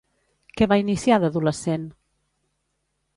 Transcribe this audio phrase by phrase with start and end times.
[0.61, 1.85] Què va iniciar d'adolescent?